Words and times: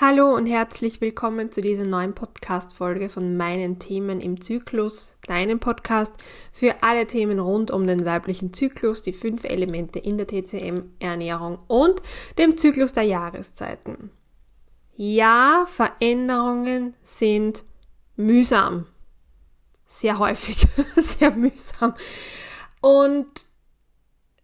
Hallo 0.00 0.32
und 0.32 0.46
herzlich 0.46 1.00
willkommen 1.00 1.50
zu 1.50 1.60
dieser 1.60 1.82
neuen 1.82 2.14
Podcast-Folge 2.14 3.10
von 3.10 3.36
meinen 3.36 3.80
Themen 3.80 4.20
im 4.20 4.40
Zyklus, 4.40 5.16
deinem 5.26 5.58
Podcast 5.58 6.12
für 6.52 6.84
alle 6.84 7.04
Themen 7.08 7.40
rund 7.40 7.72
um 7.72 7.84
den 7.84 8.04
weiblichen 8.04 8.54
Zyklus, 8.54 9.02
die 9.02 9.12
fünf 9.12 9.42
Elemente 9.42 9.98
in 9.98 10.16
der 10.16 10.28
TCM, 10.28 10.82
Ernährung 11.00 11.58
und 11.66 12.00
dem 12.38 12.56
Zyklus 12.56 12.92
der 12.92 13.02
Jahreszeiten. 13.02 14.12
Ja, 14.94 15.66
Veränderungen 15.68 16.94
sind 17.02 17.64
mühsam. 18.14 18.86
Sehr 19.84 20.20
häufig, 20.20 20.64
sehr 20.94 21.32
mühsam. 21.32 21.94
Und 22.80 23.46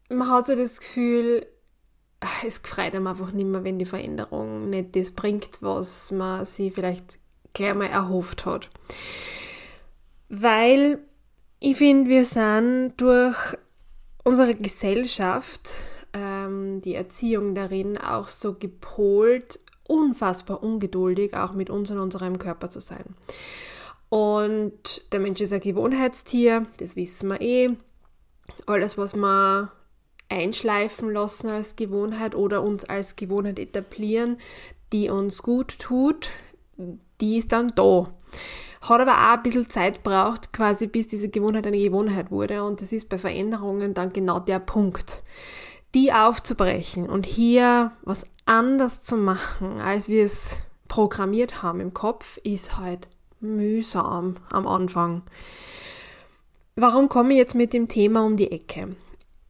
man 0.08 0.28
hat 0.28 0.48
so 0.48 0.56
das 0.56 0.80
Gefühl, 0.80 1.46
es 2.46 2.62
gefreut 2.62 2.94
einem 2.94 3.06
einfach 3.06 3.32
nicht 3.32 3.46
mehr, 3.46 3.64
wenn 3.64 3.78
die 3.78 3.86
Veränderung 3.86 4.70
nicht 4.70 4.96
das 4.96 5.10
bringt, 5.10 5.60
was 5.60 6.10
man 6.10 6.44
sich 6.44 6.72
vielleicht 6.72 7.18
gleich 7.52 7.74
mal 7.74 7.86
erhofft 7.86 8.46
hat. 8.46 8.70
Weil 10.28 10.98
ich 11.60 11.76
finde, 11.76 12.10
wir 12.10 12.24
sind 12.24 12.94
durch 12.96 13.56
unsere 14.24 14.54
Gesellschaft, 14.54 15.70
ähm, 16.12 16.80
die 16.80 16.94
Erziehung 16.94 17.54
darin 17.54 17.98
auch 17.98 18.28
so 18.28 18.54
gepolt, 18.54 19.60
unfassbar 19.86 20.62
ungeduldig, 20.62 21.34
auch 21.34 21.52
mit 21.52 21.70
uns 21.70 21.90
und 21.90 21.98
unserem 21.98 22.38
Körper 22.38 22.70
zu 22.70 22.80
sein. 22.80 23.04
Und 24.08 25.12
der 25.12 25.20
Mensch 25.20 25.40
ist 25.40 25.52
ein 25.52 25.60
Gewohnheitstier, 25.60 26.66
das 26.78 26.96
wissen 26.96 27.28
wir 27.30 27.40
eh. 27.40 27.70
Alles, 28.66 28.96
was 28.98 29.16
man 29.16 29.70
einschleifen 30.34 31.12
lassen 31.12 31.48
als 31.50 31.76
Gewohnheit 31.76 32.34
oder 32.34 32.62
uns 32.62 32.84
als 32.84 33.16
Gewohnheit 33.16 33.58
etablieren, 33.58 34.38
die 34.92 35.08
uns 35.08 35.42
gut 35.42 35.78
tut, 35.78 36.30
die 37.20 37.38
ist 37.38 37.52
dann 37.52 37.68
da. 37.74 38.08
Hat 38.82 39.00
aber 39.00 39.12
auch 39.12 39.36
ein 39.36 39.42
bisschen 39.42 39.70
Zeit 39.70 40.02
braucht, 40.02 40.52
quasi 40.52 40.86
bis 40.86 41.08
diese 41.08 41.28
Gewohnheit 41.28 41.66
eine 41.66 41.78
Gewohnheit 41.78 42.30
wurde. 42.30 42.64
Und 42.64 42.82
das 42.82 42.92
ist 42.92 43.08
bei 43.08 43.18
Veränderungen 43.18 43.94
dann 43.94 44.12
genau 44.12 44.40
der 44.40 44.58
Punkt. 44.58 45.22
Die 45.94 46.12
aufzubrechen 46.12 47.08
und 47.08 47.24
hier 47.24 47.92
was 48.02 48.26
anders 48.44 49.02
zu 49.02 49.16
machen, 49.16 49.80
als 49.80 50.08
wir 50.08 50.24
es 50.24 50.66
programmiert 50.88 51.62
haben 51.62 51.80
im 51.80 51.94
Kopf, 51.94 52.36
ist 52.38 52.76
halt 52.76 53.08
mühsam 53.40 54.36
am 54.50 54.66
Anfang. 54.66 55.22
Warum 56.76 57.08
komme 57.08 57.32
ich 57.32 57.38
jetzt 57.38 57.54
mit 57.54 57.72
dem 57.72 57.88
Thema 57.88 58.24
um 58.24 58.36
die 58.36 58.50
Ecke? 58.50 58.96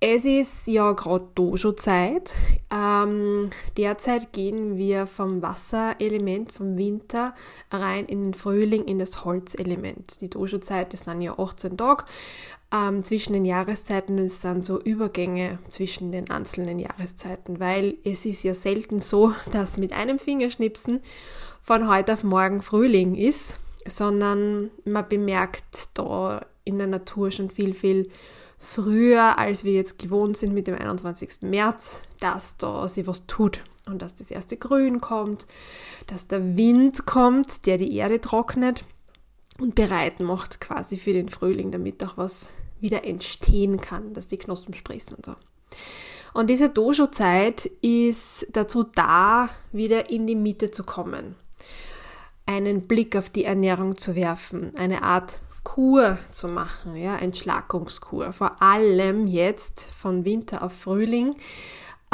Es 0.01 0.25
ist 0.25 0.67
ja 0.67 0.93
gerade 0.93 1.29
Dojo-Zeit. 1.35 2.35
Ähm, 2.71 3.51
derzeit 3.77 4.33
gehen 4.33 4.77
wir 4.77 5.07
vom 5.07 5.41
Wasserelement, 5.41 6.53
vom 6.53 6.77
Winter 6.77 7.35
rein 7.71 8.05
in 8.07 8.23
den 8.23 8.35
Frühling, 8.35 8.85
in 8.85 8.99
das 8.99 9.25
Holzelement. 9.25 10.21
Die 10.21 10.29
Dojo-Zeit, 10.29 10.93
das 10.93 11.01
sind 11.01 11.23
ja 11.23 11.39
18 11.39 11.79
Tage 11.79 12.05
ähm, 12.73 13.05
zwischen 13.05 13.33
den 13.33 13.45
Jahreszeiten. 13.45 14.19
Es 14.19 14.43
sind 14.43 14.65
so 14.65 14.81
Übergänge 14.81 15.59
zwischen 15.71 16.13
den 16.13 16.29
einzelnen 16.29 16.79
Jahreszeiten, 16.79 17.61
weil 17.61 17.97
es 18.05 18.27
ist 18.27 18.43
ja 18.43 18.53
selten 18.53 19.01
so, 19.01 19.33
dass 19.53 19.79
mit 19.79 19.93
einem 19.93 20.19
Fingerschnipsen 20.19 21.01
von 21.61 21.89
heute 21.89 22.13
auf 22.15 22.25
morgen 22.25 22.61
Frühling 22.61 23.15
ist, 23.15 23.59
sondern 23.87 24.71
man 24.85 25.09
bemerkt 25.09 25.89
da 25.95 26.45
in 26.65 26.79
der 26.79 26.89
Natur 26.89 27.31
schon 27.31 27.51
viel, 27.51 27.75
viel 27.75 28.11
früher, 28.65 29.39
als 29.39 29.65
wir 29.65 29.73
jetzt 29.73 29.99
gewohnt 29.99 30.37
sind 30.37 30.55
mit 30.55 30.67
dem 30.67 30.75
21. 30.75 31.43
März, 31.43 32.03
dass 32.19 32.57
da 32.57 32.89
sich 32.89 33.07
was 33.07 33.27
tut 33.27 33.61
und 33.87 34.01
dass 34.01 34.15
das 34.15 34.31
erste 34.31 34.57
Grün 34.57 35.01
kommt, 35.01 35.47
dass 36.07 36.27
der 36.27 36.57
Wind 36.57 37.07
kommt, 37.07 37.67
der 37.67 37.79
die 37.79 37.95
Erde 37.95 38.21
trocknet 38.21 38.85
und 39.59 39.75
bereit 39.75 40.21
macht 40.21 40.61
quasi 40.61 40.97
für 40.97 41.13
den 41.13 41.29
Frühling, 41.29 41.71
damit 41.71 42.05
auch 42.05 42.17
was 42.17 42.55
wieder 42.81 43.05
entstehen 43.05 43.81
kann, 43.81 44.15
dass 44.15 44.29
die 44.29 44.39
Knospen 44.39 44.75
sprießen 44.75 45.17
und 45.17 45.27
so. 45.27 45.37
Und 46.33 46.51
diese 46.51 46.69
Dojo-Zeit 46.69 47.67
ist 47.81 48.47
dazu 48.51 48.83
da, 48.83 49.49
wieder 49.73 50.11
in 50.11 50.27
die 50.27 50.35
Mitte 50.35 50.71
zu 50.71 50.83
kommen, 50.83 51.37
einen 52.47 52.89
Blick 52.89 53.15
auf 53.15 53.31
die 53.31 53.45
Ernährung 53.45 53.97
zu 53.97 54.17
werfen, 54.17 54.75
eine 54.77 55.03
Art 55.03 55.41
Kur 55.65 56.19
zu 56.31 56.47
machen, 56.47 56.95
ja, 56.95 57.17
Entschlackungskur. 57.17 58.33
Vor 58.33 58.63
allem 58.63 59.27
jetzt 59.27 59.81
von 59.81 60.25
Winter 60.25 60.63
auf 60.63 60.73
Frühling 60.73 61.35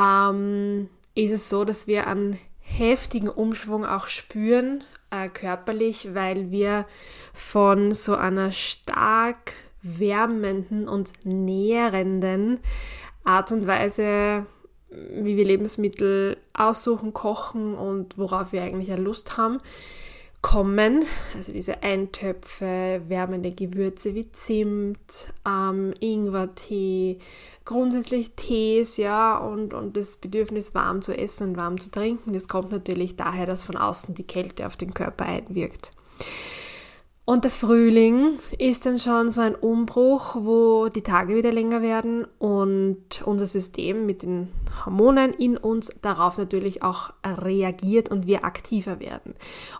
ähm, 0.00 0.88
ist 1.14 1.32
es 1.32 1.48
so, 1.48 1.64
dass 1.64 1.86
wir 1.86 2.06
einen 2.06 2.38
heftigen 2.60 3.28
Umschwung 3.28 3.84
auch 3.84 4.06
spüren, 4.06 4.84
äh, 5.10 5.28
körperlich, 5.28 6.14
weil 6.14 6.50
wir 6.50 6.86
von 7.34 7.92
so 7.92 8.14
einer 8.14 8.52
stark 8.52 9.52
wärmenden 9.82 10.88
und 10.88 11.10
nährenden 11.24 12.60
Art 13.24 13.50
und 13.52 13.66
Weise, 13.66 14.46
wie 14.88 15.36
wir 15.36 15.44
Lebensmittel 15.44 16.36
aussuchen, 16.52 17.12
kochen 17.12 17.74
und 17.74 18.16
worauf 18.18 18.52
wir 18.52 18.62
eigentlich 18.62 18.96
Lust 18.96 19.36
haben, 19.36 19.58
kommen. 20.42 21.04
Also 21.34 21.52
diese 21.52 21.82
Eintöpfe, 21.82 23.02
wärmende 23.08 23.52
Gewürze 23.52 24.14
wie 24.14 24.30
Zimt, 24.32 25.32
ähm, 25.46 25.92
Ingwertee, 26.00 27.18
grundsätzlich 27.64 28.32
Tees, 28.36 28.96
ja, 28.96 29.36
und, 29.36 29.74
und 29.74 29.96
das 29.96 30.16
Bedürfnis 30.16 30.74
warm 30.74 31.02
zu 31.02 31.16
essen 31.16 31.50
und 31.50 31.56
warm 31.56 31.80
zu 31.80 31.90
trinken, 31.90 32.32
das 32.32 32.48
kommt 32.48 32.72
natürlich 32.72 33.16
daher, 33.16 33.46
dass 33.46 33.64
von 33.64 33.76
außen 33.76 34.14
die 34.14 34.26
Kälte 34.26 34.66
auf 34.66 34.76
den 34.76 34.94
Körper 34.94 35.26
einwirkt. 35.26 35.92
Und 37.30 37.44
der 37.44 37.52
Frühling 37.52 38.40
ist 38.58 38.86
dann 38.86 38.98
schon 38.98 39.28
so 39.28 39.40
ein 39.40 39.54
Umbruch, 39.54 40.34
wo 40.34 40.88
die 40.88 41.04
Tage 41.04 41.36
wieder 41.36 41.52
länger 41.52 41.80
werden 41.80 42.26
und 42.40 43.22
unser 43.24 43.46
System 43.46 44.04
mit 44.04 44.24
den 44.24 44.48
Hormonen 44.84 45.32
in 45.34 45.56
uns 45.56 45.92
darauf 46.02 46.38
natürlich 46.38 46.82
auch 46.82 47.12
reagiert 47.24 48.08
und 48.08 48.26
wir 48.26 48.44
aktiver 48.44 48.98
werden. 48.98 49.34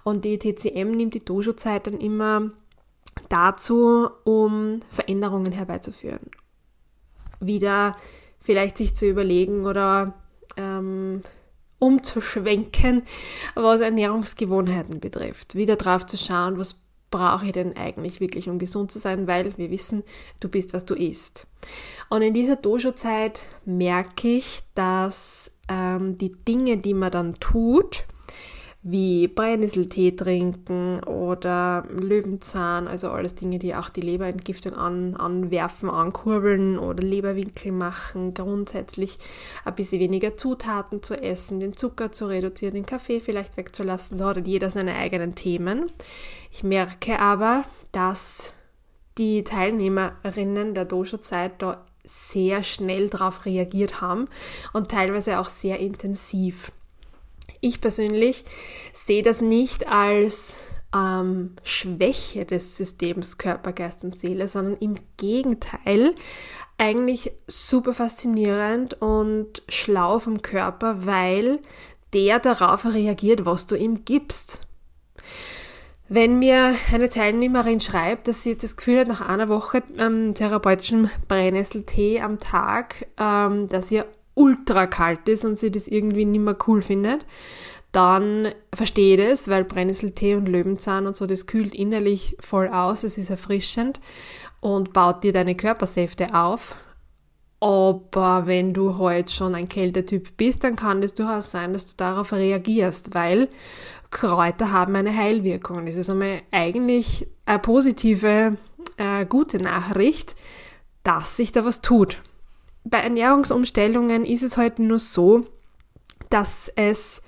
Und 0.05 0.25
die 0.25 0.39
TCM 0.39 0.93
nimmt 0.93 1.15
die 1.15 1.25
Dojo-Zeit 1.25 1.89
dann 1.89 1.99
immer 1.99 2.53
dazu, 3.29 4.09
um 4.23 4.79
Veränderungen 4.89 5.51
herbeizuführen. 5.51 6.31
Wieder 7.41 7.97
vielleicht 8.39 8.79
sich 8.79 8.95
zu 8.95 9.09
überlegen 9.09 9.67
oder 9.67 10.15
ähm, 10.57 11.23
umzuschwenken, 11.81 13.03
was 13.57 13.81
Ernährungsgewohnheiten 13.81 15.01
betrifft. 15.01 15.57
Wieder 15.57 15.75
drauf 15.75 16.07
zu 16.07 16.17
schauen, 16.17 16.57
was 16.57 16.77
brauche 17.11 17.47
ich 17.47 17.53
denn 17.53 17.77
eigentlich 17.77 18.21
wirklich, 18.21 18.49
um 18.49 18.59
gesund 18.59 18.91
zu 18.91 18.99
sein, 18.99 19.27
weil 19.27 19.57
wir 19.59 19.71
wissen, 19.71 20.03
du 20.41 20.49
bist, 20.49 20.73
was 20.73 20.85
du 20.85 20.95
isst. 20.95 21.47
Und 22.09 22.23
in 22.23 22.35
dieser 22.35 22.57
Dojo-Zeit 22.57 23.43
merke 23.65 24.29
ich, 24.29 24.63
dass 24.75 25.51
ähm, 25.69 26.19
die 26.19 26.33
Dinge, 26.33 26.77
die 26.79 26.95
man 26.95 27.11
dann 27.11 27.35
tut, 27.41 28.05
wie 28.83 29.29
Brennnesseltee 29.29 30.13
trinken 30.13 31.05
oder 31.05 31.85
Löwenzahn, 31.91 32.89
also 32.89 33.11
alles 33.11 33.35
Dinge, 33.35 33.59
die 33.59 33.75
auch 33.75 33.91
die 33.91 34.01
Leberentgiftung 34.01 34.73
an, 34.73 35.17
anwerfen, 35.17 35.91
ankurbeln 35.91 36.79
oder 36.79 37.03
Leberwinkel 37.03 37.73
machen, 37.73 38.33
grundsätzlich 38.33 39.19
ein 39.67 39.75
bisschen 39.75 40.01
weniger 40.01 40.37
Zutaten 40.39 41.03
zu 41.03 41.15
essen, 41.15 41.61
den 41.61 41.77
Zucker 41.77 42.11
zu 42.11 42.27
reduzieren, 42.27 42.75
den 42.75 42.87
Kaffee 42.87 43.21
vielleicht 43.21 43.59
wegzulassen, 43.59 44.17
da 44.17 44.31
hat 44.31 44.47
jeder 44.47 44.71
seine 44.71 44.95
eigenen 44.95 45.35
Themen. 45.35 45.91
Ich 46.51 46.65
merke 46.65 47.19
aber, 47.19 47.65
dass 47.93 48.55
die 49.19 49.45
Teilnehmerinnen 49.45 50.73
der 50.73 50.87
Dojo-Zeit 50.87 51.61
da 51.61 51.85
sehr 52.03 52.63
schnell 52.63 53.11
darauf 53.11 53.45
reagiert 53.45 54.01
haben 54.01 54.29
und 54.73 54.91
teilweise 54.91 55.39
auch 55.39 55.49
sehr 55.49 55.79
intensiv. 55.81 56.73
Ich 57.61 57.81
persönlich 57.81 58.45
sehe 58.93 59.23
das 59.23 59.41
nicht 59.41 59.87
als 59.87 60.57
ähm, 60.95 61.57
Schwäche 61.63 62.45
des 62.45 62.77
Systems 62.77 63.39
Körper, 63.39 63.73
Geist 63.73 64.05
und 64.05 64.15
Seele, 64.15 64.49
sondern 64.49 64.77
im 64.79 64.95
Gegenteil 65.17 66.15
eigentlich 66.79 67.33
super 67.47 67.93
faszinierend 67.93 69.01
und 69.03 69.63
schlau 69.69 70.19
vom 70.19 70.43
Körper, 70.43 71.05
weil 71.05 71.61
der 72.15 72.39
darauf 72.39 72.87
reagiert, 72.87 73.45
was 73.45 73.67
du 73.67 73.77
ihm 73.77 74.05
gibst. 74.05 74.67
Wenn 76.09 76.41
mir 76.41 76.75
eine 76.93 77.09
Teilnehmerin 77.09 77.79
schreibt, 77.79 78.27
dass 78.27 78.43
sie 78.43 78.51
jetzt 78.51 78.65
das 78.65 78.77
Gefühl 78.77 79.01
hat, 79.01 79.09
nach 79.09 79.21
einer 79.21 79.49
Woche 79.49 79.83
ähm, 79.97 80.35
therapeutischem 80.35 81.09
Brennnesseltee 81.29 82.21
am 82.21 82.41
Tag, 82.41 83.07
ähm, 83.17 83.69
dass 83.69 83.93
ihr 83.93 84.07
ultra 84.41 84.87
kalt 84.87 85.29
ist 85.29 85.45
und 85.45 85.59
sie 85.59 85.71
das 85.71 85.87
irgendwie 85.87 86.25
nicht 86.25 86.41
mehr 86.41 86.57
cool 86.67 86.83
findet, 86.83 87.27
dann 87.93 88.49
verstehe 88.73 89.17
ich 89.17 89.29
das, 89.29 89.49
weil 89.49 89.65
Brennnesseltee 89.65 90.37
und 90.37 90.49
Löwenzahn 90.49 91.07
und 91.07 91.17
so, 91.17 91.27
das 91.27 91.47
kühlt 91.47 91.75
innerlich 91.75 92.37
voll 92.41 92.69
aus, 92.69 93.05
es 93.05 93.19
ist 93.19 93.31
erfrischend 93.31 94.01
und 94.61 94.93
baut 94.93 95.25
dir 95.25 95.33
deine 95.33 95.55
Körpersäfte 95.55 96.35
auf. 96.35 96.77
Aber 97.63 98.47
wenn 98.47 98.73
du 98.73 98.97
heute 98.97 99.31
schon 99.31 99.55
ein 99.55 99.69
Kältetyp 99.69 100.37
bist, 100.39 100.65
dann 100.65 100.77
kann 100.77 101.03
es 101.03 101.13
durchaus 101.13 101.51
sein, 101.51 101.75
dass 101.75 101.89
du 101.89 101.97
darauf 101.97 102.33
reagierst, 102.33 103.15
weil 103.15 103.49
Kräuter 104.11 104.73
haben 104.73 104.97
eine 104.97 105.15
Heilwirkung. 105.15 105.85
Das 105.85 105.97
ist 105.97 106.09
einmal 106.09 106.41
eigentlich 106.53 107.27
eine 107.45 107.59
positive, 107.59 108.57
äh, 108.97 109.27
gute 109.27 109.59
Nachricht, 109.59 110.37
dass 111.03 111.37
sich 111.37 111.53
da 111.53 111.65
was 111.65 111.83
tut. 111.83 112.23
Bei 112.85 112.99
Ernährungsumstellungen 112.99 114.25
ist 114.25 114.43
es 114.43 114.57
heute 114.57 114.83
nur 114.83 114.99
so, 114.99 115.45
dass 116.31 116.71
es, 116.77 117.23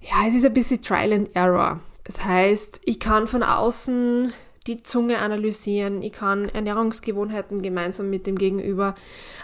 ja, 0.00 0.26
es 0.26 0.34
ist 0.34 0.44
ein 0.44 0.52
bisschen 0.52 0.82
Trial 0.82 1.12
and 1.12 1.36
Error. 1.36 1.80
Das 2.04 2.24
heißt, 2.24 2.80
ich 2.84 2.98
kann 2.98 3.26
von 3.26 3.42
außen 3.42 4.32
die 4.66 4.82
Zunge 4.82 5.18
analysieren, 5.18 6.02
ich 6.02 6.12
kann 6.12 6.48
Ernährungsgewohnheiten 6.48 7.62
gemeinsam 7.62 8.10
mit 8.10 8.26
dem 8.26 8.36
Gegenüber 8.36 8.94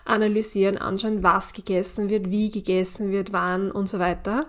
analysieren, 0.04 0.78
anschauen, 0.78 1.22
was 1.22 1.52
gegessen 1.52 2.10
wird, 2.10 2.30
wie 2.30 2.50
gegessen 2.50 3.12
wird, 3.12 3.32
wann 3.32 3.70
und 3.70 3.88
so 3.88 3.98
weiter. 3.98 4.46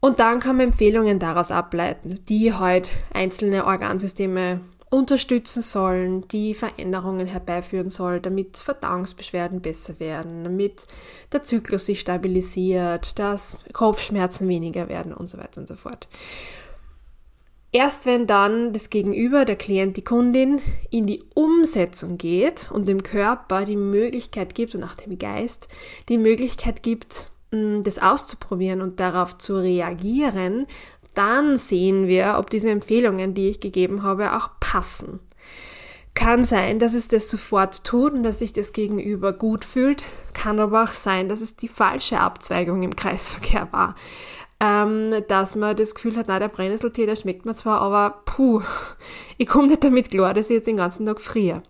Und 0.00 0.18
dann 0.18 0.40
kann 0.40 0.56
man 0.56 0.66
Empfehlungen 0.66 1.20
daraus 1.20 1.52
ableiten, 1.52 2.18
die 2.28 2.52
halt 2.52 2.90
einzelne 3.14 3.64
Organsysteme 3.64 4.60
unterstützen 4.92 5.62
sollen, 5.62 6.28
die 6.28 6.52
Veränderungen 6.52 7.26
herbeiführen 7.26 7.88
soll, 7.88 8.20
damit 8.20 8.58
Verdauungsbeschwerden 8.58 9.62
besser 9.62 9.98
werden, 9.98 10.44
damit 10.44 10.86
der 11.32 11.40
Zyklus 11.40 11.86
sich 11.86 12.00
stabilisiert, 12.00 13.18
dass 13.18 13.56
Kopfschmerzen 13.72 14.48
weniger 14.48 14.90
werden 14.90 15.14
und 15.14 15.30
so 15.30 15.38
weiter 15.38 15.62
und 15.62 15.66
so 15.66 15.76
fort. 15.76 16.08
Erst 17.74 18.04
wenn 18.04 18.26
dann 18.26 18.74
das 18.74 18.90
Gegenüber, 18.90 19.46
der 19.46 19.56
Klient, 19.56 19.96
die 19.96 20.04
Kundin 20.04 20.60
in 20.90 21.06
die 21.06 21.24
Umsetzung 21.32 22.18
geht 22.18 22.70
und 22.70 22.86
dem 22.86 23.02
Körper 23.02 23.64
die 23.64 23.78
Möglichkeit 23.78 24.54
gibt 24.54 24.74
und 24.74 24.84
auch 24.84 24.94
dem 24.94 25.18
Geist 25.18 25.68
die 26.10 26.18
Möglichkeit 26.18 26.82
gibt, 26.82 27.30
mm, 27.50 27.80
das 27.82 27.98
auszuprobieren 27.98 28.82
und 28.82 29.00
darauf 29.00 29.38
zu 29.38 29.56
reagieren, 29.56 30.66
dann 31.14 31.56
sehen 31.56 32.06
wir, 32.06 32.36
ob 32.38 32.50
diese 32.50 32.70
Empfehlungen, 32.70 33.34
die 33.34 33.50
ich 33.50 33.60
gegeben 33.60 34.02
habe, 34.02 34.36
auch 34.36 34.50
passen. 34.60 35.20
Kann 36.14 36.44
sein, 36.44 36.78
dass 36.78 36.92
es 36.92 37.08
das 37.08 37.30
sofort 37.30 37.84
tut 37.84 38.12
und 38.12 38.22
dass 38.22 38.40
sich 38.40 38.52
das 38.52 38.72
Gegenüber 38.72 39.32
gut 39.32 39.64
fühlt, 39.64 40.04
kann 40.34 40.60
aber 40.60 40.84
auch 40.84 40.92
sein, 40.92 41.28
dass 41.28 41.40
es 41.40 41.56
die 41.56 41.68
falsche 41.68 42.20
Abzweigung 42.20 42.82
im 42.82 42.94
Kreisverkehr 42.94 43.68
war 43.72 43.94
ähm, 44.62 45.24
dass 45.26 45.56
man 45.56 45.76
das 45.76 45.94
Gefühl 45.96 46.16
hat, 46.16 46.26
na 46.28 46.38
der 46.38 46.46
Brennnesseltee, 46.46 47.04
der 47.04 47.16
schmeckt 47.16 47.44
mir 47.44 47.54
zwar, 47.54 47.80
aber 47.80 48.22
puh, 48.24 48.62
ich 49.36 49.48
komme 49.48 49.66
nicht 49.66 49.82
damit 49.82 50.10
klar, 50.10 50.34
dass 50.34 50.50
ich 50.50 50.54
jetzt 50.54 50.68
den 50.68 50.76
ganzen 50.76 51.04
Tag 51.04 51.20
friere. 51.20 51.64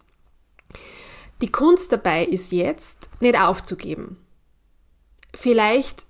Die 1.41 1.51
Kunst 1.51 1.91
dabei 1.91 2.25
ist 2.25 2.53
jetzt, 2.53 3.09
nicht 3.21 3.41
aufzugeben. 3.41 4.19
Vielleicht 5.35 6.07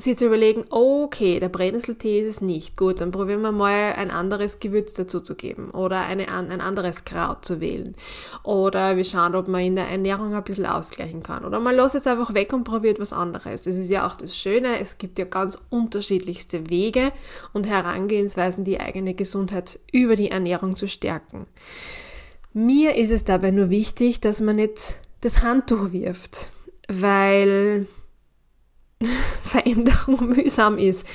sich 0.00 0.16
zu 0.16 0.26
überlegen, 0.26 0.64
okay, 0.70 1.40
der 1.40 1.48
Brennnesseltee 1.48 2.20
ist 2.20 2.28
es 2.28 2.40
nicht. 2.40 2.76
Gut, 2.76 3.00
dann 3.00 3.10
probieren 3.10 3.40
wir 3.40 3.50
mal 3.50 3.94
ein 3.94 4.12
anderes 4.12 4.60
Gewürz 4.60 4.94
dazu 4.94 5.20
zu 5.20 5.34
geben 5.34 5.72
oder 5.72 6.02
eine, 6.02 6.28
ein 6.28 6.60
anderes 6.60 7.04
Kraut 7.04 7.44
zu 7.44 7.60
wählen. 7.60 7.96
Oder 8.44 8.96
wir 8.96 9.02
schauen, 9.02 9.34
ob 9.34 9.48
man 9.48 9.60
in 9.60 9.74
der 9.74 9.88
Ernährung 9.88 10.34
ein 10.34 10.44
bisschen 10.44 10.66
ausgleichen 10.66 11.24
kann. 11.24 11.44
Oder 11.44 11.58
man 11.58 11.74
lässt 11.74 11.96
es 11.96 12.06
einfach 12.06 12.32
weg 12.32 12.52
und 12.52 12.62
probiert 12.62 13.00
was 13.00 13.12
anderes. 13.12 13.62
Das 13.62 13.74
ist 13.74 13.90
ja 13.90 14.06
auch 14.06 14.14
das 14.14 14.36
Schöne, 14.36 14.78
es 14.78 14.98
gibt 14.98 15.18
ja 15.18 15.24
ganz 15.24 15.58
unterschiedlichste 15.68 16.70
Wege 16.70 17.10
und 17.52 17.66
Herangehensweisen, 17.66 18.62
die 18.62 18.78
eigene 18.78 19.14
Gesundheit 19.14 19.80
über 19.90 20.14
die 20.14 20.30
Ernährung 20.30 20.76
zu 20.76 20.86
stärken. 20.86 21.46
Mir 22.52 22.94
ist 22.94 23.10
es 23.10 23.24
dabei 23.24 23.50
nur 23.50 23.68
wichtig, 23.68 24.20
dass 24.20 24.40
man 24.40 24.56
nicht 24.56 25.00
das 25.22 25.42
Handtuch 25.42 25.90
wirft, 25.90 26.50
weil 26.86 27.88
Veränderung 29.42 30.30
mühsam 30.30 30.78
ist. 30.78 31.06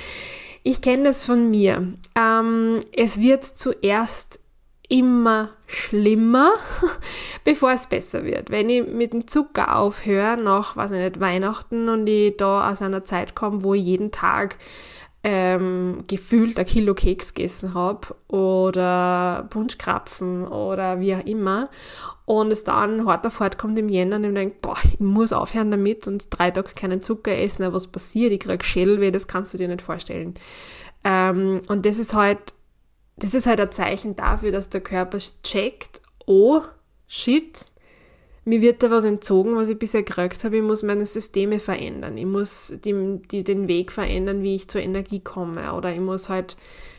Ich 0.62 0.80
kenne 0.80 1.04
das 1.04 1.26
von 1.26 1.50
mir. 1.50 1.92
Ähm, 2.16 2.80
es 2.92 3.20
wird 3.20 3.44
zuerst 3.44 4.40
immer 4.88 5.50
schlimmer, 5.66 6.52
bevor 7.44 7.72
es 7.72 7.86
besser 7.86 8.24
wird. 8.24 8.50
Wenn 8.50 8.68
ich 8.68 8.86
mit 8.86 9.12
dem 9.12 9.26
Zucker 9.26 9.76
aufhöre, 9.76 10.36
nach, 10.36 10.76
weiß 10.76 10.92
ich 10.92 11.00
nicht, 11.00 11.20
Weihnachten 11.20 11.88
und 11.88 12.06
ich 12.06 12.36
da 12.36 12.70
aus 12.70 12.82
einer 12.82 13.04
Zeit 13.04 13.34
komme, 13.34 13.62
wo 13.62 13.74
ich 13.74 13.84
jeden 13.84 14.10
Tag 14.10 14.56
ähm, 15.26 16.04
gefühlt 16.06 16.58
ein 16.58 16.66
Kilo 16.66 16.94
Keks 16.94 17.32
gegessen 17.32 17.72
habe 17.72 18.14
oder 18.28 19.46
Punschkrapfen 19.48 20.46
oder 20.46 21.00
wie 21.00 21.14
auch 21.14 21.24
immer 21.24 21.70
und 22.26 22.52
es 22.52 22.62
dann 22.62 23.06
hart 23.06 23.26
auf 23.26 23.40
hart 23.40 23.56
kommt 23.56 23.78
im 23.78 23.88
Jänner 23.88 24.16
und 24.16 24.24
ich 24.24 24.34
denke, 24.34 24.56
boah, 24.60 24.76
ich 24.84 25.00
muss 25.00 25.32
aufhören 25.32 25.70
damit 25.70 26.06
und 26.06 26.26
drei 26.30 26.50
Tage 26.50 26.72
keinen 26.74 27.02
Zucker 27.02 27.36
essen, 27.36 27.72
was 27.72 27.88
passiert? 27.88 28.32
Ich 28.32 28.40
krieg 28.40 28.62
Schädelweh, 28.62 29.10
das 29.10 29.26
kannst 29.26 29.54
du 29.54 29.58
dir 29.58 29.68
nicht 29.68 29.80
vorstellen. 29.80 30.34
Ähm, 31.04 31.62
und 31.68 31.86
das 31.86 31.98
ist 31.98 32.12
halt, 32.12 32.52
das 33.16 33.32
ist 33.32 33.46
halt 33.46 33.60
ein 33.60 33.72
Zeichen 33.72 34.16
dafür, 34.16 34.52
dass 34.52 34.68
der 34.68 34.82
Körper 34.82 35.18
checkt, 35.42 36.02
oh, 36.26 36.60
shit, 37.06 37.64
mir 38.44 38.60
wird 38.60 38.82
da 38.82 38.90
was 38.90 39.04
entzogen, 39.04 39.56
was 39.56 39.68
ich 39.68 39.78
bisher 39.78 40.02
gekriegt 40.02 40.44
habe. 40.44 40.58
Ich 40.58 40.62
muss 40.62 40.82
meine 40.82 41.06
Systeme 41.06 41.58
verändern. 41.58 42.18
Ich 42.18 42.26
muss 42.26 42.74
die, 42.84 43.20
die, 43.30 43.42
den 43.42 43.68
Weg 43.68 43.90
verändern, 43.90 44.42
wie 44.42 44.54
ich 44.54 44.68
zur 44.68 44.82
Energie 44.82 45.20
komme. 45.20 45.72
Oder 45.72 45.94
ich 45.94 46.00
muss 46.00 46.28
halt, 46.28 46.58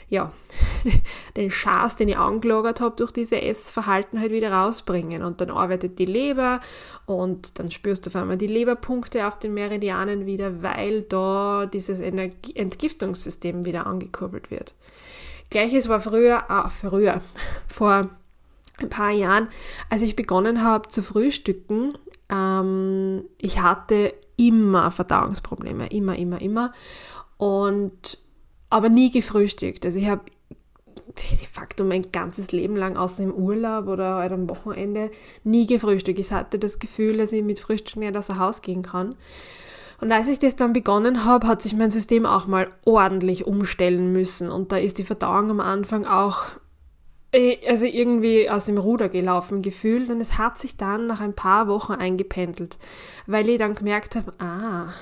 ja, 0.09 0.31
den 1.37 1.51
Schaß, 1.51 1.97
den 1.97 2.09
ich 2.09 2.17
angelagert 2.17 2.81
habe, 2.81 2.95
durch 2.95 3.11
diese 3.11 3.41
Essverhalten 3.41 4.19
halt 4.19 4.31
wieder 4.31 4.51
rausbringen. 4.51 5.21
Und 5.21 5.39
dann 5.39 5.51
arbeitet 5.51 5.99
die 5.99 6.05
Leber 6.05 6.61
und 7.05 7.59
dann 7.59 7.69
spürst 7.69 8.05
du 8.05 8.09
auf 8.09 8.15
einmal 8.15 8.37
die 8.37 8.47
Leberpunkte 8.47 9.27
auf 9.27 9.37
den 9.37 9.53
Meridianen 9.53 10.25
wieder, 10.25 10.63
weil 10.63 11.03
da 11.03 11.67
dieses 11.67 11.99
Energie 11.99 12.55
Entgiftungssystem 12.55 13.65
wieder 13.65 13.85
angekurbelt 13.85 14.49
wird. 14.49 14.73
Gleiches 15.51 15.87
war 15.89 15.99
früher, 15.99 16.49
ah, 16.49 16.69
früher, 16.69 17.21
vor 17.67 18.09
ein 18.79 18.89
paar 18.89 19.11
Jahren, 19.11 19.47
als 19.89 20.01
ich 20.01 20.15
begonnen 20.15 20.63
habe 20.63 20.89
zu 20.89 21.01
frühstücken, 21.01 21.97
ähm, 22.29 23.23
ich 23.39 23.61
hatte 23.61 24.13
immer 24.37 24.91
Verdauungsprobleme, 24.91 25.87
immer, 25.87 26.17
immer, 26.17 26.41
immer. 26.41 26.73
Und 27.37 28.19
aber 28.69 28.89
nie 28.89 29.11
gefrühstückt. 29.11 29.85
Also 29.85 29.99
ich 29.99 30.07
habe 30.07 30.23
de 31.07 31.47
facto 31.51 31.83
mein 31.83 32.11
ganzes 32.11 32.51
Leben 32.51 32.75
lang 32.75 32.97
außer 32.97 33.23
im 33.23 33.33
Urlaub 33.33 33.87
oder 33.87 34.15
halt 34.15 34.31
am 34.31 34.49
Wochenende 34.49 35.11
nie 35.43 35.67
gefrühstückt. 35.67 36.19
Ich 36.19 36.31
hatte 36.31 36.59
das 36.59 36.79
Gefühl, 36.79 37.17
dass 37.17 37.31
ich 37.31 37.43
mit 37.43 37.59
Frühstück 37.59 37.97
nicht 37.97 38.17
aus 38.17 38.27
dem 38.27 38.39
Haus 38.39 38.61
gehen 38.61 38.81
kann. 38.81 39.15
Und 40.01 40.11
als 40.11 40.27
ich 40.27 40.39
das 40.39 40.55
dann 40.55 40.73
begonnen 40.73 41.23
habe, 41.23 41.47
hat 41.47 41.61
sich 41.61 41.73
mein 41.75 41.91
System 41.91 42.25
auch 42.25 42.47
mal 42.47 42.67
ordentlich 42.83 43.47
umstellen 43.47 44.11
müssen. 44.11 44.49
Und 44.49 44.71
da 44.71 44.77
ist 44.77 44.97
die 44.97 45.05
Verdauung 45.05 45.51
am 45.51 45.61
Anfang 45.61 46.05
auch 46.05 46.43
also 47.67 47.85
irgendwie 47.85 48.49
aus 48.49 48.65
dem 48.65 48.77
Ruder 48.77 49.09
gelaufen 49.09 49.61
gefühlt 49.61 50.09
und 50.09 50.21
es 50.21 50.37
hat 50.37 50.57
sich 50.57 50.77
dann 50.77 51.07
nach 51.07 51.19
ein 51.19 51.33
paar 51.33 51.67
Wochen 51.67 51.93
eingependelt, 51.93 52.77
weil 53.27 53.49
ich 53.49 53.59
dann 53.59 53.75
gemerkt 53.75 54.15
habe, 54.15 54.33
ah, 54.39 54.93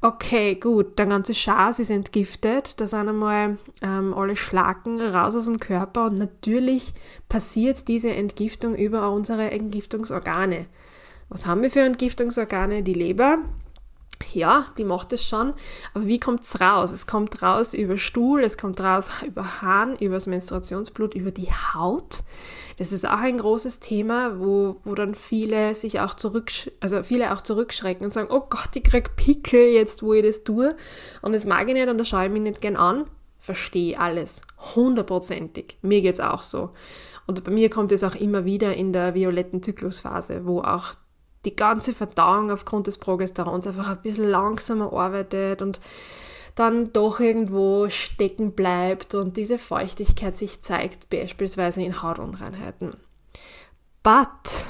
okay, 0.00 0.56
gut, 0.56 0.98
der 0.98 1.06
ganze 1.06 1.34
Schaß 1.34 1.78
ist 1.78 1.90
entgiftet, 1.90 2.80
da 2.80 2.86
sind 2.86 3.08
einmal 3.08 3.56
ähm, 3.82 4.12
alle 4.12 4.36
Schlacken 4.36 5.00
raus 5.00 5.34
aus 5.34 5.46
dem 5.46 5.60
Körper 5.60 6.06
und 6.06 6.18
natürlich 6.18 6.92
passiert 7.28 7.88
diese 7.88 8.12
Entgiftung 8.12 8.74
über 8.74 9.10
unsere 9.10 9.50
Entgiftungsorgane. 9.50 10.66
Was 11.30 11.46
haben 11.46 11.62
wir 11.62 11.70
für 11.70 11.80
Entgiftungsorgane? 11.80 12.82
Die 12.82 12.92
Leber, 12.92 13.38
ja, 14.32 14.66
die 14.78 14.84
macht 14.84 15.12
es 15.12 15.26
schon, 15.26 15.54
aber 15.92 16.06
wie 16.06 16.20
kommt 16.20 16.42
es 16.42 16.60
raus? 16.60 16.92
Es 16.92 17.06
kommt 17.06 17.42
raus 17.42 17.74
über 17.74 17.98
Stuhl, 17.98 18.42
es 18.42 18.56
kommt 18.56 18.80
raus 18.80 19.10
über 19.26 19.62
Hahn, 19.62 19.96
über 19.96 20.14
das 20.14 20.26
Menstruationsblut, 20.26 21.14
über 21.14 21.30
die 21.30 21.50
Haut. 21.50 22.22
Das 22.76 22.92
ist 22.92 23.06
auch 23.06 23.18
ein 23.18 23.38
großes 23.38 23.80
Thema, 23.80 24.40
wo, 24.40 24.80
wo 24.84 24.94
dann 24.94 25.14
viele 25.14 25.74
sich 25.74 26.00
auch 26.00 26.14
zurück, 26.14 26.50
also 26.80 27.02
viele 27.02 27.32
auch 27.32 27.40
zurückschrecken 27.40 28.04
und 28.04 28.12
sagen, 28.12 28.28
oh 28.30 28.42
Gott, 28.48 28.70
ich 28.74 28.84
krieg 28.84 29.14
Pickel 29.16 29.72
jetzt, 29.72 30.02
wo 30.02 30.14
ich 30.14 30.24
das 30.24 30.44
tue. 30.44 30.76
Und 31.22 31.32
das 31.32 31.44
mag 31.44 31.68
ich 31.68 31.74
nicht 31.74 31.88
und 31.88 31.98
da 31.98 32.04
schaue 32.04 32.26
ich 32.26 32.32
mich 32.32 32.42
nicht 32.42 32.60
gern 32.60 32.76
an. 32.76 33.04
Verstehe 33.38 34.00
alles. 34.00 34.42
Hundertprozentig. 34.74 35.76
Mir 35.82 36.00
geht's 36.00 36.20
auch 36.20 36.42
so. 36.42 36.70
Und 37.26 37.44
bei 37.44 37.50
mir 37.50 37.70
kommt 37.70 37.92
es 37.92 38.04
auch 38.04 38.14
immer 38.14 38.44
wieder 38.44 38.74
in 38.74 38.92
der 38.92 39.14
violetten 39.14 39.62
Zyklusphase, 39.62 40.46
wo 40.46 40.60
auch 40.60 40.94
die 41.44 41.56
ganze 41.56 41.92
Verdauung 41.92 42.50
aufgrund 42.50 42.86
des 42.86 42.98
Progesterons 42.98 43.66
einfach 43.66 43.88
ein 43.88 44.02
bisschen 44.02 44.28
langsamer 44.28 44.92
arbeitet 44.92 45.62
und 45.62 45.80
dann 46.54 46.92
doch 46.92 47.20
irgendwo 47.20 47.88
stecken 47.88 48.52
bleibt 48.52 49.14
und 49.14 49.36
diese 49.36 49.58
Feuchtigkeit 49.58 50.36
sich 50.36 50.62
zeigt, 50.62 51.10
beispielsweise 51.10 51.82
in 51.82 52.02
Hautunreinheiten. 52.02 52.96
But 54.02 54.64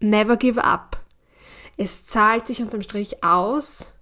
never 0.00 0.36
give 0.36 0.62
up. 0.62 0.98
Es 1.76 2.06
zahlt 2.06 2.46
sich 2.46 2.60
unterm 2.60 2.82
Strich 2.82 3.24
aus, 3.24 3.94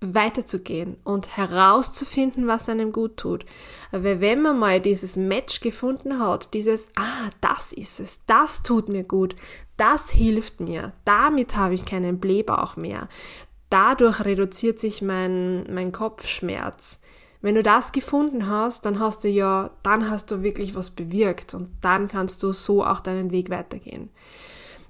weiterzugehen 0.00 0.96
und 1.04 1.36
herauszufinden, 1.36 2.46
was 2.46 2.68
einem 2.68 2.92
gut 2.92 3.18
tut. 3.18 3.44
Weil 3.90 4.20
wenn 4.20 4.42
man 4.42 4.58
mal 4.58 4.80
dieses 4.80 5.16
Match 5.16 5.60
gefunden 5.60 6.18
hat, 6.18 6.54
dieses, 6.54 6.90
ah, 6.96 7.30
das 7.40 7.72
ist 7.72 8.00
es, 8.00 8.24
das 8.26 8.62
tut 8.62 8.88
mir 8.88 9.04
gut, 9.04 9.36
das 9.76 10.10
hilft 10.10 10.60
mir, 10.60 10.92
damit 11.04 11.56
habe 11.56 11.74
ich 11.74 11.84
keinen 11.84 12.18
Blähbauch 12.18 12.76
mehr, 12.76 13.08
dadurch 13.68 14.24
reduziert 14.24 14.78
sich 14.80 15.02
mein, 15.02 15.72
mein 15.72 15.92
Kopfschmerz. 15.92 17.00
Wenn 17.42 17.54
du 17.54 17.62
das 17.62 17.92
gefunden 17.92 18.48
hast, 18.48 18.84
dann 18.84 19.00
hast 19.00 19.24
du 19.24 19.28
ja, 19.28 19.70
dann 19.82 20.10
hast 20.10 20.30
du 20.30 20.42
wirklich 20.42 20.74
was 20.74 20.90
bewirkt 20.90 21.54
und 21.54 21.70
dann 21.80 22.08
kannst 22.08 22.42
du 22.42 22.52
so 22.52 22.84
auch 22.84 23.00
deinen 23.00 23.30
Weg 23.30 23.48
weitergehen. 23.48 24.10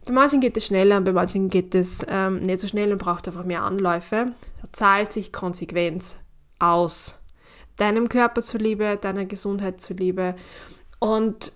Bei 0.07 0.13
manchen 0.13 0.41
geht 0.41 0.57
es 0.57 0.67
schneller, 0.67 0.97
und 0.97 1.05
bei 1.05 1.13
manchen 1.13 1.51
geht 1.51 1.75
es 1.75 2.05
ähm, 2.09 2.41
nicht 2.41 2.61
so 2.61 2.69
schnell 2.69 2.93
und 2.93 2.99
braucht 2.99 3.29
einfach 3.29 3.45
mehr 3.45 3.63
Anläufe. 3.63 4.27
Da 4.63 4.69
zahlt 4.73 5.13
sich 5.13 5.33
Konsequenz 5.33 6.19
aus. 6.59 7.19
Deinem 7.77 8.09
Körper 8.09 8.43
zuliebe, 8.43 8.99
deiner 9.01 9.25
Gesundheit 9.25 9.81
zuliebe. 9.81 10.35
Und 10.99 11.53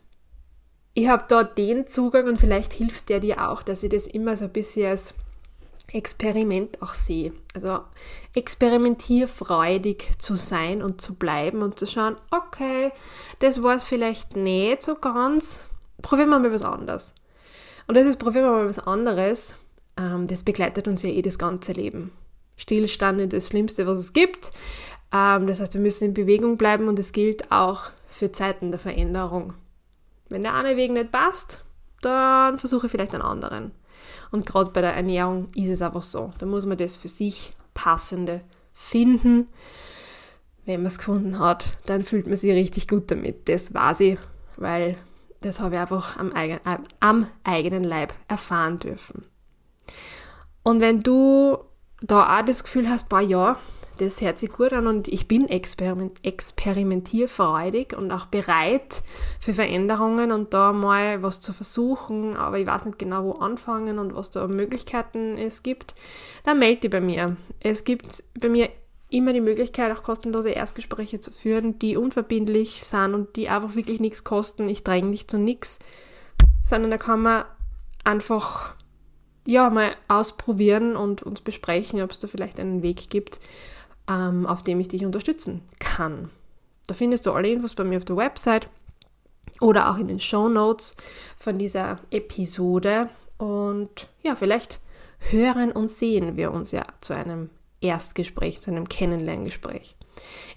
ich 0.94 1.08
habe 1.08 1.24
da 1.28 1.42
den 1.42 1.86
Zugang 1.86 2.28
und 2.28 2.38
vielleicht 2.38 2.72
hilft 2.72 3.08
der 3.08 3.20
dir 3.20 3.50
auch, 3.50 3.62
dass 3.62 3.82
ich 3.82 3.90
das 3.90 4.06
immer 4.06 4.36
so 4.36 4.44
ein 4.44 4.52
bisschen 4.52 4.90
als 4.90 5.14
Experiment 5.92 6.80
auch 6.82 6.92
sehe. 6.92 7.32
Also 7.54 7.80
experimentierfreudig 8.34 10.12
zu 10.18 10.36
sein 10.36 10.82
und 10.82 11.00
zu 11.00 11.14
bleiben 11.14 11.62
und 11.62 11.78
zu 11.78 11.86
schauen, 11.86 12.16
okay, 12.30 12.92
das 13.40 13.62
war 13.62 13.76
es 13.76 13.84
vielleicht 13.84 14.36
nicht 14.36 14.82
so 14.82 14.94
ganz, 14.94 15.68
probieren 16.00 16.30
wir 16.30 16.38
mal 16.38 16.52
was 16.52 16.62
anderes. 16.62 17.14
Und 17.86 17.96
das 17.96 18.06
ist, 18.06 18.18
probieren 18.18 18.44
wir 18.44 18.52
mal 18.52 18.68
was 18.68 18.78
anderes, 18.78 19.56
ähm, 19.96 20.26
das 20.26 20.42
begleitet 20.42 20.88
uns 20.88 21.02
ja 21.02 21.10
eh 21.10 21.22
das 21.22 21.38
ganze 21.38 21.72
Leben. 21.72 22.12
Stillstand 22.56 23.20
ist 23.20 23.32
das 23.32 23.48
Schlimmste, 23.48 23.86
was 23.86 23.98
es 23.98 24.12
gibt. 24.12 24.52
Ähm, 25.12 25.46
das 25.46 25.60
heißt, 25.60 25.74
wir 25.74 25.80
müssen 25.80 26.04
in 26.04 26.14
Bewegung 26.14 26.56
bleiben 26.56 26.88
und 26.88 26.98
es 26.98 27.12
gilt 27.12 27.50
auch 27.50 27.90
für 28.06 28.32
Zeiten 28.32 28.70
der 28.70 28.80
Veränderung. 28.80 29.54
Wenn 30.28 30.42
der 30.42 30.54
eine 30.54 30.76
Weg 30.76 30.92
nicht 30.92 31.12
passt, 31.12 31.64
dann 32.00 32.58
versuche 32.58 32.86
ich 32.86 32.90
vielleicht 32.90 33.14
einen 33.14 33.22
anderen. 33.22 33.72
Und 34.30 34.46
gerade 34.46 34.70
bei 34.70 34.80
der 34.80 34.94
Ernährung 34.94 35.48
ist 35.54 35.70
es 35.70 35.82
einfach 35.82 36.02
so. 36.02 36.32
Da 36.38 36.46
muss 36.46 36.66
man 36.66 36.78
das 36.78 36.96
für 36.96 37.08
sich 37.08 37.54
passende 37.72 38.42
finden. 38.72 39.48
Wenn 40.64 40.80
man 40.80 40.86
es 40.86 40.98
gefunden 40.98 41.38
hat, 41.38 41.76
dann 41.86 42.02
fühlt 42.02 42.26
man 42.26 42.36
sich 42.36 42.52
richtig 42.52 42.88
gut 42.88 43.10
damit. 43.10 43.48
Das 43.48 43.72
weiß 43.72 44.00
ich, 44.00 44.18
weil 44.56 44.96
das 45.44 45.60
habe 45.60 45.74
ich 45.74 45.80
einfach 45.80 46.18
am, 46.18 46.32
eigen, 46.32 46.58
äh, 46.64 46.78
am 47.00 47.26
eigenen 47.44 47.84
Leib 47.84 48.14
erfahren 48.28 48.78
dürfen. 48.78 49.24
Und 50.62 50.80
wenn 50.80 51.02
du 51.02 51.58
da 52.00 52.38
auch 52.38 52.44
das 52.44 52.64
Gefühl 52.64 52.88
hast, 52.88 53.08
boah, 53.08 53.20
ja, 53.20 53.56
das 53.98 54.20
hört 54.20 54.38
sich 54.40 54.50
gut 54.50 54.72
an 54.72 54.88
und 54.88 55.06
ich 55.06 55.28
bin 55.28 55.48
experiment 55.48 56.18
experimentierfreudig 56.24 57.96
und 57.96 58.10
auch 58.10 58.26
bereit 58.26 59.04
für 59.38 59.54
Veränderungen 59.54 60.32
und 60.32 60.52
da 60.52 60.72
mal 60.72 61.22
was 61.22 61.40
zu 61.40 61.52
versuchen, 61.52 62.34
aber 62.34 62.58
ich 62.58 62.66
weiß 62.66 62.86
nicht 62.86 62.98
genau, 62.98 63.24
wo 63.24 63.32
anfangen 63.32 64.00
und 64.00 64.16
was 64.16 64.30
da 64.30 64.48
Möglichkeiten 64.48 65.38
es 65.38 65.62
gibt, 65.62 65.94
dann 66.42 66.58
melde 66.58 66.80
dich 66.80 66.90
bei 66.90 67.00
mir. 67.00 67.36
Es 67.60 67.84
gibt 67.84 68.24
bei 68.38 68.48
mir 68.48 68.68
immer 69.14 69.32
die 69.32 69.40
Möglichkeit, 69.40 69.96
auch 69.96 70.02
kostenlose 70.02 70.50
Erstgespräche 70.50 71.20
zu 71.20 71.30
führen, 71.30 71.78
die 71.78 71.96
unverbindlich 71.96 72.84
sind 72.84 73.14
und 73.14 73.36
die 73.36 73.48
einfach 73.48 73.76
wirklich 73.76 74.00
nichts 74.00 74.24
kosten. 74.24 74.68
Ich 74.68 74.82
dränge 74.82 75.08
nicht 75.08 75.30
zu 75.30 75.38
nichts, 75.38 75.78
sondern 76.62 76.90
da 76.90 76.98
kann 76.98 77.22
man 77.22 77.44
einfach 78.02 78.74
ja 79.46 79.70
mal 79.70 79.94
ausprobieren 80.08 80.96
und 80.96 81.22
uns 81.22 81.40
besprechen, 81.40 82.02
ob 82.02 82.10
es 82.10 82.18
da 82.18 82.26
vielleicht 82.26 82.58
einen 82.58 82.82
Weg 82.82 83.08
gibt, 83.08 83.40
ähm, 84.08 84.46
auf 84.46 84.64
dem 84.64 84.80
ich 84.80 84.88
dich 84.88 85.04
unterstützen 85.04 85.62
kann. 85.78 86.30
Da 86.88 86.94
findest 86.94 87.26
du 87.26 87.32
alle 87.32 87.48
Infos 87.48 87.76
bei 87.76 87.84
mir 87.84 87.98
auf 87.98 88.04
der 88.04 88.16
Website 88.16 88.68
oder 89.60 89.90
auch 89.90 89.96
in 89.96 90.08
den 90.08 90.20
Show 90.20 90.48
Notes 90.48 90.96
von 91.36 91.58
dieser 91.58 92.00
Episode. 92.10 93.08
Und 93.38 94.08
ja, 94.22 94.34
vielleicht 94.34 94.80
hören 95.18 95.70
und 95.70 95.88
sehen 95.88 96.36
wir 96.36 96.50
uns 96.50 96.72
ja 96.72 96.82
zu 97.00 97.14
einem 97.14 97.50
Erstgespräch, 97.84 98.60
zu 98.60 98.70
einem 98.70 98.88
Kennenlerngespräch. 98.88 99.96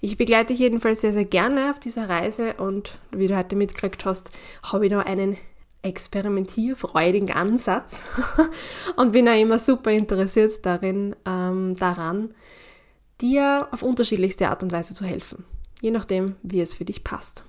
Ich 0.00 0.16
begleite 0.16 0.52
dich 0.52 0.60
jedenfalls 0.60 1.00
sehr, 1.00 1.12
sehr 1.12 1.24
gerne 1.24 1.70
auf 1.70 1.78
dieser 1.78 2.08
Reise 2.08 2.54
und 2.54 2.98
wie 3.10 3.26
du 3.26 3.36
heute 3.36 3.56
mitgekriegt 3.56 4.04
hast, 4.04 4.30
habe 4.62 4.86
ich 4.86 4.92
noch 4.92 5.04
einen 5.04 5.36
experimentierfreudigen 5.82 7.30
Ansatz 7.30 8.02
und 8.96 9.12
bin 9.12 9.28
auch 9.28 9.40
immer 9.40 9.58
super 9.58 9.90
interessiert 9.90 10.64
darin, 10.64 11.14
ähm, 11.24 11.76
daran, 11.76 12.34
dir 13.20 13.68
auf 13.70 13.82
unterschiedlichste 13.82 14.48
Art 14.48 14.62
und 14.62 14.72
Weise 14.72 14.94
zu 14.94 15.04
helfen, 15.04 15.44
je 15.80 15.90
nachdem, 15.90 16.36
wie 16.42 16.60
es 16.60 16.74
für 16.74 16.84
dich 16.84 17.04
passt. 17.04 17.44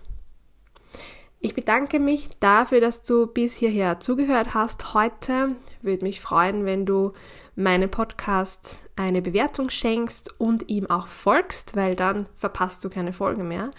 Ich 1.42 1.56
bedanke 1.56 2.00
mich 2.00 2.30
dafür, 2.42 2.82
dass 2.82 3.02
du 3.02 3.26
bis 3.26 3.56
hierher 3.56 4.02
zugehört 4.02 4.54
hast 4.54 4.94
heute. 4.94 5.56
Würde 5.82 6.04
mich 6.04 6.20
freuen, 6.20 6.66
wenn 6.66 6.86
du 6.86 7.14
meinem 7.60 7.92
Podcast 7.92 8.90
eine 8.96 9.22
Bewertung 9.22 9.70
schenkst 9.70 10.40
und 10.40 10.70
ihm 10.70 10.90
auch 10.90 11.08
folgst, 11.08 11.76
weil 11.76 11.96
dann 11.96 12.28
verpasst 12.36 12.84
du 12.84 12.90
keine 12.90 13.14
Folge 13.14 13.44
mehr. 13.44 13.72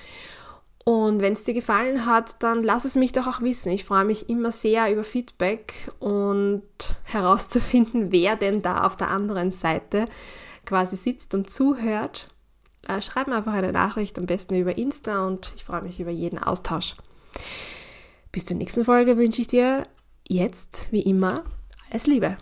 Und 0.84 1.20
wenn 1.20 1.34
es 1.34 1.44
dir 1.44 1.54
gefallen 1.54 2.06
hat, 2.06 2.42
dann 2.42 2.62
lass 2.62 2.84
es 2.84 2.94
mich 2.94 3.12
doch 3.12 3.26
auch 3.26 3.40
wissen. 3.42 3.70
Ich 3.70 3.84
freue 3.84 4.04
mich 4.04 4.28
immer 4.28 4.50
sehr 4.50 4.92
über 4.92 5.04
Feedback 5.04 5.90
und 5.98 6.62
herauszufinden, 7.04 8.12
wer 8.12 8.36
denn 8.36 8.62
da 8.62 8.84
auf 8.84 8.96
der 8.96 9.08
anderen 9.08 9.50
Seite 9.50 10.06
quasi 10.66 10.96
sitzt 10.96 11.34
und 11.34 11.48
zuhört, 11.50 12.28
äh, 12.86 13.00
schreib 13.02 13.28
mir 13.28 13.36
einfach 13.36 13.52
eine 13.52 13.72
Nachricht, 13.72 14.18
am 14.18 14.26
besten 14.26 14.56
über 14.56 14.76
Insta 14.76 15.26
und 15.26 15.52
ich 15.56 15.64
freue 15.64 15.82
mich 15.82 16.00
über 16.00 16.10
jeden 16.10 16.38
Austausch. 16.38 16.94
Bis 18.32 18.46
zur 18.46 18.56
nächsten 18.56 18.84
Folge 18.84 19.16
wünsche 19.16 19.40
ich 19.40 19.48
dir 19.48 19.86
jetzt, 20.28 20.88
wie 20.92 21.02
immer, 21.02 21.44
alles 21.90 22.06
Liebe. 22.06 22.36